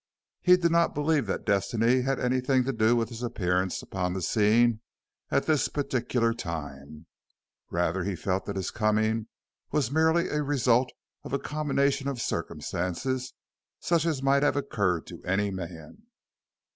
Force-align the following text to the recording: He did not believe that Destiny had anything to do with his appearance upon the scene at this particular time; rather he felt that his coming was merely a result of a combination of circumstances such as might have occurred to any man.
He 0.41 0.57
did 0.57 0.71
not 0.71 0.95
believe 0.95 1.27
that 1.27 1.45
Destiny 1.45 2.01
had 2.01 2.19
anything 2.19 2.63
to 2.63 2.73
do 2.73 2.95
with 2.95 3.09
his 3.09 3.21
appearance 3.21 3.83
upon 3.83 4.13
the 4.13 4.21
scene 4.23 4.81
at 5.29 5.45
this 5.45 5.67
particular 5.67 6.33
time; 6.33 7.05
rather 7.69 8.03
he 8.03 8.15
felt 8.15 8.47
that 8.47 8.55
his 8.55 8.71
coming 8.71 9.27
was 9.69 9.91
merely 9.91 10.27
a 10.27 10.41
result 10.41 10.91
of 11.23 11.33
a 11.33 11.37
combination 11.37 12.07
of 12.07 12.19
circumstances 12.19 13.35
such 13.79 14.07
as 14.07 14.23
might 14.23 14.41
have 14.41 14.55
occurred 14.55 15.05
to 15.05 15.21
any 15.23 15.51
man. 15.51 15.99